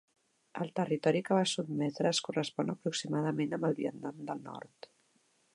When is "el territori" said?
0.63-1.21